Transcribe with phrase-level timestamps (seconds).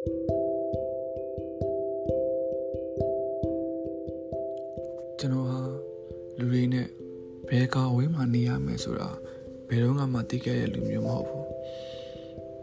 [0.02, 5.60] ျွန်တော်ဟာ
[6.38, 6.86] လူတွေနဲ့
[7.48, 9.08] ဘယ်ကအဝေးမှာနေရမယ်ဆိုတာ
[9.68, 11.46] ဘယ်တော့မှသိခဲ့တဲ့လူမျိုးမဟုတ်ဘူး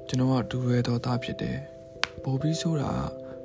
[0.07, 1.57] ကျွန်တော်ကဒူရဲတော်သားဖြစ်တယ်
[2.23, 2.91] ပိုပြီးဆိုတာ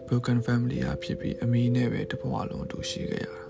[0.07, 3.43] broken family အဖြစ်ပြီးအမေနဲ့ပဲတဘဝလုံးအတူရှိခဲ့ရတာ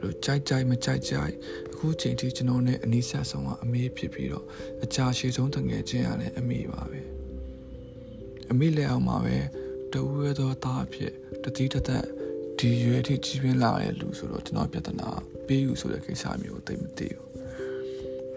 [0.00, 1.32] လို့ကြိုက်ကြိုက်မကြိုက်ကြိုက်
[1.72, 4.44] အခုချိန်ထိကျွန်တော်နဲ့အနီးဆက်ဆုံးကအမေဖြစ်ပြီးတော့
[4.84, 7.17] အကြာရှည်ဆုံးတငယ်ချင်းရလည်းအမေပါပဲ
[8.50, 9.36] အမေလည်းအောင်မှာပဲ
[9.92, 11.12] တူရဲတော်သားအဖြစ်
[11.42, 12.04] တတိတသက်
[12.58, 15.08] ဒီရွယ်ထိကြီးပြင်းလာတဲ့လူဆိုတော့ကျွန်တော်ပြဿနာ
[15.46, 17.28] ပေးယူဆိုတဲ့ကိစ္စမျိုးသိမသိဘူး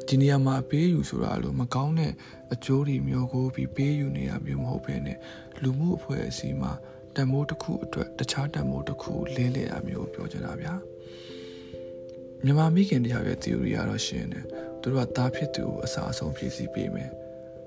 [0.07, 2.13] ဒီနေရာမှာပေးယူဆိုတာလို့မကောင်းတဲ့
[2.53, 5.17] အကျိုးတွေမျိုးကိုပြီးပေးယူနေတာမျိုးမဟုတ်ဘဲနဲ့
[5.61, 6.71] လူမှုအဖွဲ့အစည်းမှာ
[7.15, 10.73] တမိုးတစ်ခုအတွက်တခြားတမိုးတစ်ခုလေးလေတာမျိုးပြောချင်တာဗျာ
[12.43, 14.45] မြန်မာမိခင်တရားရဲ့ theory ကတော့ရှင်းတယ်
[14.81, 17.11] သူတို့ကသားဖြစ်သူကိုအစာအဆုံးဖြည့်ဆည်းပေးမယ်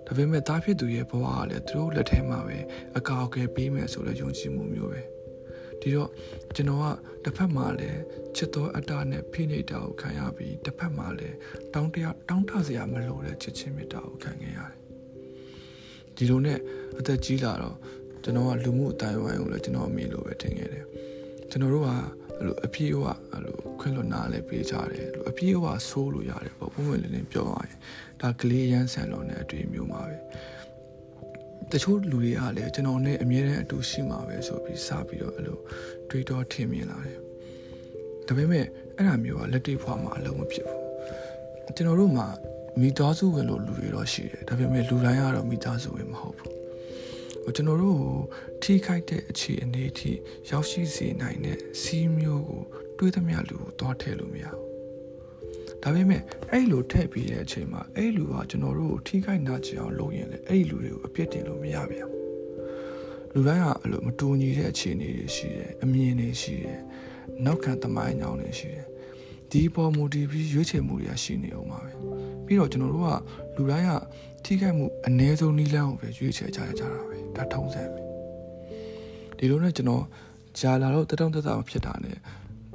[0.06, 2.58] ဒါပေမဲ့သားဖြစ်သူရဲ့ဘဝကလည်းသူတို့လက်ထဲမှာပဲ
[2.96, 5.02] အကာအကွယ်ပေးမယ်ဆိုတဲ့ယုံကြည်မှုမျိုးပဲ
[5.80, 6.10] ဒီတော့
[6.54, 6.86] ကျွန်တော်က
[7.24, 8.00] တစ်ဖက်မှာလည်း
[8.36, 11.36] ချစ်တော်အတ္တနဲ့ဖိနေတာကိုခံရပြီးတစ်ဖက်မှာလည်း
[11.74, 14.74] တောင်းတရတောင်းတစရာမလိုတဲ့ချစ်ချင်းမေတ္တာကိုခံခဲ့ရတယ်
[16.16, 16.58] ဒီလိုနဲ့
[16.98, 17.76] အသက်ကြီးလာတော့
[18.22, 20.84] ကျွန်တော်ကလူမှုအတိုင်းဝိုင်းကိုလည်းကျွန်တော်အမေလိုပဲထင်ခဲ့တယ်
[21.50, 21.90] ကျွန်တော်တို့က
[22.38, 27.78] အဲ့လိုအပြည့်အဝအဲ့လိုခွင့်လွတ်နာလည်းပေးကြတယ်အဲ့လိုအပြည့်အဝဆိုးလို့ရတယ်ပေါ့ပုံမှန်လေးလေးပြောရရင်
[28.20, 30.16] ဒါကလေးရမ်းဆန်လို့နဲ့အတွေ့အမျိုးမှာပဲ
[31.70, 35.58] တချို့လူတွေကလည်းကျွန်တော်နဲ့အမြဲတမ်းအတူရှိမှာပဲဆိုပြီးစပြီးတော့အဲ့လို
[36.08, 37.18] တွေးတောထင်မြင်လာတယ်
[38.26, 38.64] ဒါပေမဲ့
[38.96, 42.26] အဲ့ဒါမျိုးကလက်တွေ့ဘဝမှာအလုံးမဖြစ်ဘူးကျွန်တော်တို့မှာ
[42.80, 46.63] မိသားစုဝင်လို့လူတွေတော့ရှိတယ်ဒါပေမဲ့လူတိုင်းကတော့မိသားစုဝင်မဟုတ်ဘူးဟို
[47.56, 48.00] ကျွန်တော်တို့
[48.62, 50.12] ထိခိုက်တဲ့အခြေအနေအထိ
[50.50, 52.62] ရောက်ရှိစေနိုင်တဲ့စီးမျိုးကို
[52.98, 54.64] တွေးသမျှလူကိုသွားထည့်လို့မရဘူး
[55.82, 62.08] ဒါပေမဲ့အဲ့လိုထည့်ပြီးတဲ့အချိန်မှာအဲ့လူကကျွန်တော်တို့ကိုထိခိုက်နာကျင်အောင်လုပ်ရင်လည်းအဲ့လူတွေကိုအပြစ်တင်လို့မရပြန်
[63.32, 66.80] လူတိုင်းကအဲ့လိုမတူညီတဲ့အခြေအနေတွေရှိတယ်အမြင်တွေရှိတယ်
[67.44, 68.86] နောက်ခံသမိုင်းကြောင်းတွေရှိတယ်
[69.50, 71.92] ဒီပေါ်မူတည်ပြီးရွေးချယ်မှုတွေရှိနေအောင်ပါပဲ
[72.46, 73.10] ပြီးတော့ကျွန်တော်တို့က
[73.56, 73.92] လူတိုင်းက
[74.44, 78.00] ထိခိုက်မှုအ ਨੇ ဆုံးနီးလန်းကိုပဲရွေးချယ်ကြရကြတာပဲဒါထုံးစံပဲ
[79.38, 80.04] ဒီလိုနဲ့ကျွန်တော်
[80.58, 82.16] ဂျာလာတော့တတောင့်တတမဖြစ်တာနဲ့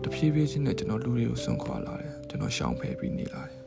[0.03, 3.59] တဖြည်းဖြည်းချင်းနဲ့ကျွန်တော်လူတွေကိုစွန့်ခွာလာတယ်ကျွန်တော်ရှောင်ဖယ်ပြီးနေလာတယ်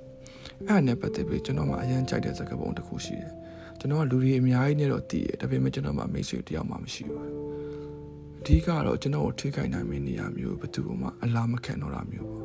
[0.69, 3.33] အဲ့ဒါနဲ့ပတ်သက်ပြီးကျွန်တော်မှအရန်ကြိုက်တဲ့စကားပုံတစ်ခုရှိတယ်
[3.79, 7.21] ကျွန်တော်ကလူတွေအများကြီးနဲ့တော့တည်တယ်ဒါပေမဲ့ကျွန်တော်မှမိတ်ဆွေတယောက်မှမရှိဘူး
[8.41, 12.42] အဓိကတော့ကျွန်တော်ကိုထိခိုက်နိုင်မယ့်နေရာမျိုးဘယ်သူမှအလားမခံတော့တာမျိုးပေါ့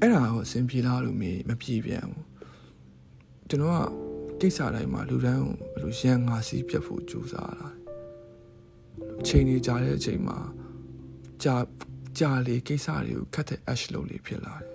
[0.00, 1.18] အဲ့ဒါကိုအဆင်ပြေလားလို့
[1.48, 2.24] မပြေပြန်ဘူး
[3.48, 3.78] ကျွန်တော်က
[4.40, 7.68] ကိစ္စတိုင်းမှာလူတန်းကိုဘယ်လိုရန်ငါစီးပြတ်ဖို့ကြိုးစားတာ
[9.20, 10.38] အချိန်ကြီးကြာတဲ့အချိန်မှာ
[11.42, 11.56] ကြာ
[12.18, 14.70] ကြာလေကိစ္စတွေကိုခတ်တဲ့ ash လို့လေးဖြစ်လာတယ်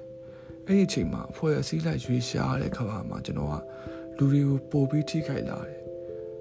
[0.65, 3.55] အဲ့ဒီအချိန်မှာအဖွဲ့အစည်းလိုက်ရွေးရှားတဲ့ခါမှာကျွန်တော်က
[4.17, 5.79] လူတွေကိုပိုပြီးထိခိုက်လာတယ်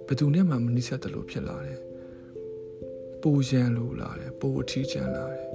[0.06, 1.81] ဘယ်သူနဲ့မှမနှိစက်တယ်လို့ဖြစ်လာတယ်
[3.22, 5.47] ပိုရန်လို့လာတယ်ပိုအထီးကျန်လာတယ်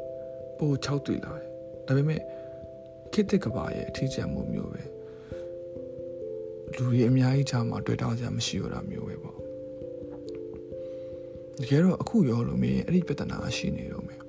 [0.58, 1.50] ပိုချောက်တွေ့လာတယ်
[1.88, 2.22] ဒါပေမဲ့
[3.14, 4.84] ခစ်တဲ့ကဘာရဲ့အထီးကျန်မှုမျိုးပဲ
[6.76, 9.38] လူတွေအများကြီးချာမှာတွေ့တောင်းစရာမရှိတော့တာမျိုးပဲပေါ့
[11.62, 14.22] တကယ်တော့အခုရောလို့မင်းအဲ့ဒီပြဿနာရှိနေတော့မယ်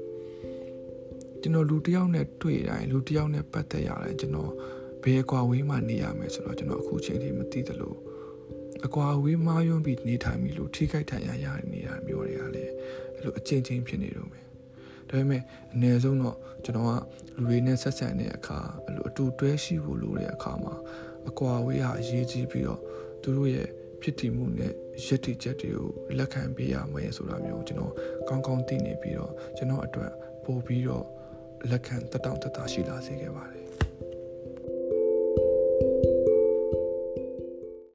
[1.41, 4.53] ကျွန်တော်လူတယောက်နဲ့တွေ့တိုင်းလူတယောက်နဲ့ပတ်သက်ရတယ်ကျွန်တော်
[5.03, 7.95] ဘယ်အကွာဝေးမှနေရမယ်ဆိုတော့ကျွန်တော်အခုချိန်ထိမသိသလို
[8.87, 12.73] အကွာဝေးမှားယွန်းပြီးနေထိုင်ပြီးလို့ထိခိုက်ထိုင်ရရနေတာမျိုးတွေကလည်း
[13.15, 14.45] အဲ့လိုအချင်းချင်းဖြစ်နေတော့မယ်
[15.11, 15.43] ဒါပေမဲ့
[15.73, 16.91] အနည်းဆုံးတော့ကျွန်တော်က
[17.37, 20.75] လူတွေနဲ့ဆက်ဆံတဲ့အခါအဲ့လိုအတူတွဲရှိဖို့လိုတဲ့အခါမှာ
[21.29, 22.81] အကွာဝေးဟာအရေးကြီးပြီးတော့
[23.23, 23.69] သူတို့ရဲ့
[24.01, 24.73] ဖြစ်တည်မှုနဲ့
[25.05, 25.89] ရည်တည်ချက်တွေကို
[26.19, 27.93] လက်ခံပေးရမယ်ဆိုတာမျိုးကျွန်တော်
[28.29, 30.13] ကောင်းကောင်းသိနေပြီးတော့ကျွန်တော်အတွက်
[30.45, 31.05] ပို့ပြီးတော့
[31.71, 33.65] လက်ခံတတောင့်တတရှိလာစေခဲ့ပါတယ်